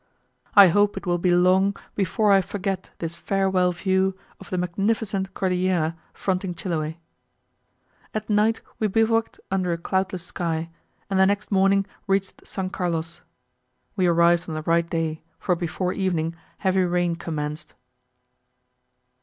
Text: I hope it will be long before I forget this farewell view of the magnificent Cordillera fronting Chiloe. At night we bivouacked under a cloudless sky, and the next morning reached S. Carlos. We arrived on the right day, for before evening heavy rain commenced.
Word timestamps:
I 0.55 0.69
hope 0.69 0.97
it 0.97 1.05
will 1.05 1.19
be 1.19 1.29
long 1.29 1.77
before 1.93 2.31
I 2.31 2.41
forget 2.41 2.89
this 2.97 3.15
farewell 3.15 3.71
view 3.71 4.17
of 4.39 4.49
the 4.49 4.57
magnificent 4.57 5.35
Cordillera 5.35 5.95
fronting 6.11 6.55
Chiloe. 6.55 6.95
At 8.11 8.27
night 8.27 8.61
we 8.79 8.87
bivouacked 8.87 9.39
under 9.51 9.71
a 9.71 9.77
cloudless 9.77 10.23
sky, 10.25 10.71
and 11.07 11.19
the 11.19 11.27
next 11.27 11.51
morning 11.51 11.85
reached 12.07 12.41
S. 12.41 12.57
Carlos. 12.71 13.21
We 13.95 14.07
arrived 14.07 14.49
on 14.49 14.55
the 14.55 14.63
right 14.63 14.89
day, 14.89 15.21
for 15.37 15.55
before 15.55 15.93
evening 15.93 16.35
heavy 16.57 16.81
rain 16.81 17.15
commenced. 17.15 17.75